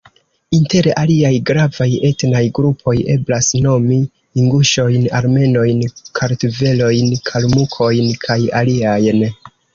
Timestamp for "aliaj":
1.01-1.33